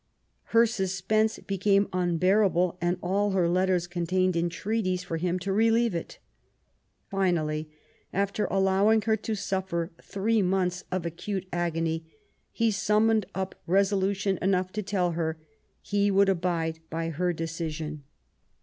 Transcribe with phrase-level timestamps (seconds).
[0.45, 6.17] Her suspense became unbearable, and all her letters contained entreaties for him to relieve it.
[7.11, 7.69] Finally,
[8.11, 12.07] after allowing her to suffer three months of acute agony,
[12.51, 15.37] he summoned up resolution enough to write and tell her
[15.83, 18.01] he would abide by her decision.